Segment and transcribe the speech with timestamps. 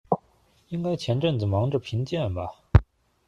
[0.69, 2.55] 應該前陣子忙著評鑑吧